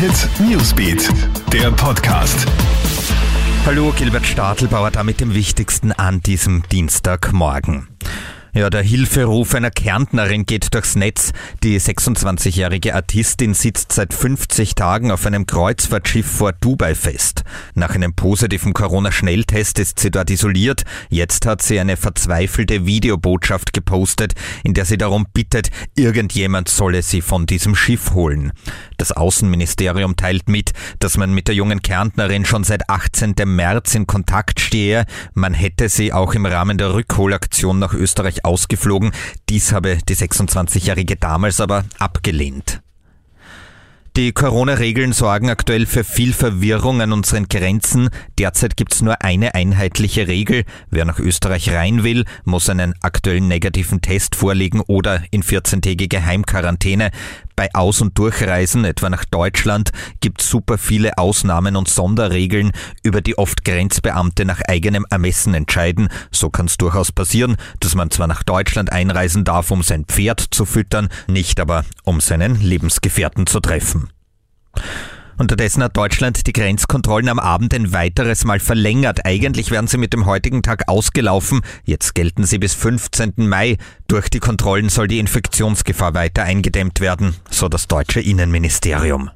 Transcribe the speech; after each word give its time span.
Hit 0.00 0.30
Newsbeat, 0.40 1.10
der 1.52 1.70
Podcast. 1.72 2.46
Hallo, 3.66 3.92
Gilbert 3.94 4.24
Stadelbauer, 4.24 4.90
da 4.90 5.04
mit 5.04 5.20
dem 5.20 5.34
Wichtigsten 5.34 5.92
an 5.92 6.22
diesem 6.22 6.62
Dienstagmorgen. 6.72 7.86
Ja, 8.52 8.68
der 8.68 8.82
Hilferuf 8.82 9.54
einer 9.54 9.70
Kärntnerin 9.70 10.44
geht 10.44 10.74
durchs 10.74 10.96
Netz. 10.96 11.30
Die 11.62 11.78
26-jährige 11.78 12.96
Artistin 12.96 13.54
sitzt 13.54 13.92
seit 13.92 14.12
50 14.12 14.74
Tagen 14.74 15.12
auf 15.12 15.24
einem 15.24 15.46
Kreuzfahrtschiff 15.46 16.26
vor 16.26 16.52
Dubai 16.52 16.96
fest. 16.96 17.44
Nach 17.74 17.94
einem 17.94 18.12
positiven 18.12 18.72
Corona-Schnelltest 18.72 19.78
ist 19.78 20.00
sie 20.00 20.10
dort 20.10 20.30
isoliert. 20.30 20.82
Jetzt 21.10 21.46
hat 21.46 21.62
sie 21.62 21.78
eine 21.78 21.96
verzweifelte 21.96 22.86
Videobotschaft 22.86 23.72
gepostet, 23.72 24.34
in 24.64 24.74
der 24.74 24.84
sie 24.84 24.98
darum 24.98 25.26
bittet, 25.32 25.70
irgendjemand 25.94 26.68
solle 26.68 27.02
sie 27.02 27.20
von 27.20 27.46
diesem 27.46 27.76
Schiff 27.76 28.14
holen. 28.14 28.50
Das 28.96 29.12
Außenministerium 29.12 30.16
teilt 30.16 30.48
mit, 30.48 30.72
dass 30.98 31.16
man 31.16 31.32
mit 31.32 31.46
der 31.46 31.54
jungen 31.54 31.82
Kärntnerin 31.82 32.44
schon 32.44 32.64
seit 32.64 32.90
18. 32.90 33.34
März 33.46 33.94
in 33.94 34.08
Kontakt 34.08 34.58
stehe. 34.58 35.04
Man 35.34 35.54
hätte 35.54 35.88
sie 35.88 36.12
auch 36.12 36.34
im 36.34 36.46
Rahmen 36.46 36.78
der 36.78 36.94
Rückholaktion 36.94 37.78
nach 37.78 37.94
Österreich 37.94 38.39
ausgeflogen. 38.44 39.12
Dies 39.48 39.72
habe 39.72 39.98
die 40.08 40.16
26-Jährige 40.16 41.16
damals 41.16 41.60
aber 41.60 41.84
abgelehnt. 41.98 42.80
Die 44.16 44.32
Corona-Regeln 44.32 45.12
sorgen 45.12 45.50
aktuell 45.50 45.86
für 45.86 46.02
viel 46.02 46.32
Verwirrung 46.32 47.00
an 47.00 47.12
unseren 47.12 47.46
Grenzen. 47.46 48.10
Derzeit 48.38 48.76
gibt 48.76 48.92
es 48.92 49.02
nur 49.02 49.22
eine 49.22 49.54
einheitliche 49.54 50.26
Regel. 50.26 50.64
Wer 50.90 51.04
nach 51.04 51.20
Österreich 51.20 51.70
rein 51.70 52.02
will, 52.02 52.24
muss 52.44 52.68
einen 52.68 52.94
aktuellen 53.02 53.46
negativen 53.46 54.00
Test 54.02 54.34
vorlegen 54.34 54.80
oder 54.80 55.22
in 55.30 55.44
14-tägige 55.44 56.24
Heimquarantäne. 56.24 57.12
Bei 57.60 57.68
Aus- 57.74 58.00
und 58.00 58.16
Durchreisen, 58.16 58.86
etwa 58.86 59.10
nach 59.10 59.26
Deutschland, 59.26 59.90
gibt 60.20 60.40
super 60.40 60.78
viele 60.78 61.18
Ausnahmen 61.18 61.76
und 61.76 61.90
Sonderregeln, 61.90 62.72
über 63.02 63.20
die 63.20 63.36
oft 63.36 63.66
Grenzbeamte 63.66 64.46
nach 64.46 64.62
eigenem 64.66 65.04
Ermessen 65.10 65.52
entscheiden. 65.52 66.08
So 66.30 66.48
kann 66.48 66.64
es 66.64 66.78
durchaus 66.78 67.12
passieren, 67.12 67.58
dass 67.80 67.94
man 67.94 68.10
zwar 68.10 68.28
nach 68.28 68.44
Deutschland 68.44 68.90
einreisen 68.90 69.44
darf, 69.44 69.70
um 69.72 69.82
sein 69.82 70.06
Pferd 70.06 70.40
zu 70.40 70.64
füttern, 70.64 71.10
nicht 71.26 71.60
aber 71.60 71.84
um 72.02 72.20
seinen 72.20 72.58
Lebensgefährten 72.58 73.46
zu 73.46 73.60
treffen. 73.60 74.08
Unterdessen 75.40 75.82
hat 75.82 75.96
Deutschland 75.96 76.46
die 76.46 76.52
Grenzkontrollen 76.52 77.30
am 77.30 77.38
Abend 77.38 77.72
ein 77.72 77.94
weiteres 77.94 78.44
Mal 78.44 78.60
verlängert. 78.60 79.24
Eigentlich 79.24 79.70
wären 79.70 79.86
sie 79.86 79.96
mit 79.96 80.12
dem 80.12 80.26
heutigen 80.26 80.62
Tag 80.62 80.86
ausgelaufen. 80.86 81.62
Jetzt 81.82 82.14
gelten 82.14 82.44
sie 82.44 82.58
bis 82.58 82.74
15. 82.74 83.32
Mai. 83.48 83.78
Durch 84.06 84.28
die 84.28 84.38
Kontrollen 84.38 84.90
soll 84.90 85.08
die 85.08 85.18
Infektionsgefahr 85.18 86.12
weiter 86.12 86.42
eingedämmt 86.42 87.00
werden, 87.00 87.36
so 87.48 87.70
das 87.70 87.88
deutsche 87.88 88.20
Innenministerium. 88.20 89.30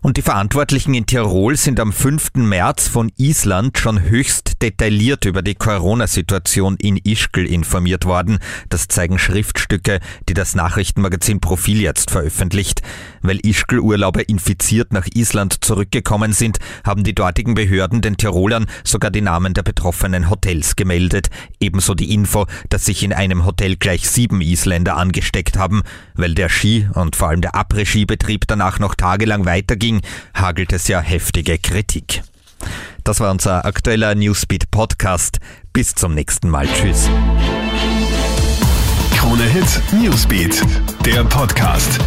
Und 0.00 0.16
die 0.16 0.22
Verantwortlichen 0.22 0.94
in 0.94 1.06
Tirol 1.06 1.56
sind 1.56 1.80
am 1.80 1.92
5. 1.92 2.34
März 2.34 2.86
von 2.86 3.10
Island 3.16 3.78
schon 3.78 4.00
höchst 4.00 4.62
detailliert 4.62 5.24
über 5.24 5.42
die 5.42 5.56
Corona-Situation 5.56 6.76
in 6.76 6.96
Ischgl 6.96 7.44
informiert 7.44 8.04
worden. 8.04 8.38
Das 8.68 8.86
zeigen 8.86 9.18
Schriftstücke, 9.18 9.98
die 10.28 10.34
das 10.34 10.54
Nachrichtenmagazin 10.54 11.40
Profil 11.40 11.80
jetzt 11.80 12.12
veröffentlicht. 12.12 12.82
Weil 13.22 13.40
Ischgl-Urlauber 13.44 14.28
infiziert 14.28 14.92
nach 14.92 15.06
Island 15.14 15.64
zurückgekommen 15.64 16.32
sind, 16.32 16.58
haben 16.84 17.02
die 17.02 17.14
dortigen 17.14 17.54
Behörden 17.54 18.00
den 18.00 18.16
Tirolern 18.16 18.66
sogar 18.84 19.10
die 19.10 19.20
Namen 19.20 19.52
der 19.54 19.64
betroffenen 19.64 20.30
Hotels 20.30 20.76
gemeldet. 20.76 21.28
Ebenso 21.58 21.94
die 21.94 22.14
Info, 22.14 22.46
dass 22.68 22.84
sich 22.84 23.02
in 23.02 23.12
einem 23.12 23.44
Hotel 23.44 23.76
gleich 23.76 24.08
sieben 24.08 24.40
Isländer 24.42 24.96
angesteckt 24.96 25.56
haben. 25.56 25.82
Weil 26.14 26.34
der 26.34 26.48
Ski 26.48 26.88
und 26.94 27.16
vor 27.16 27.28
allem 27.28 27.40
der 27.40 27.56
Après-Ski-Betrieb 27.56 28.44
danach 28.46 28.78
noch 28.78 28.94
tagelang 28.94 29.44
weiterging, 29.88 30.00
hagelt 30.34 30.72
es 30.72 30.88
ja 30.88 31.00
heftige 31.00 31.58
Kritik. 31.58 32.22
Das 33.04 33.20
war 33.20 33.30
unser 33.30 33.64
aktueller 33.64 34.14
Newsbeat 34.14 34.70
Podcast. 34.70 35.38
Bis 35.72 35.94
zum 35.94 36.14
nächsten 36.14 36.48
Mal. 36.48 36.66
Tschüss. 36.66 37.08
Krone 39.16 39.44
Hit 39.44 39.80
Newsbeat, 39.92 40.62
der 41.04 41.24
Podcast. 41.24 41.98